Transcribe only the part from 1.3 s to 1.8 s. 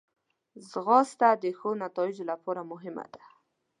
د ښو